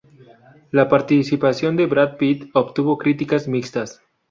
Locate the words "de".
1.77-1.85